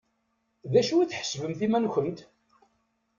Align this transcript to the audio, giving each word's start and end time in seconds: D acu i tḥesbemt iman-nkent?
D 0.71 0.73
acu 0.79 0.95
i 0.99 1.05
tḥesbemt 1.07 1.59
iman-nkent? 1.65 2.19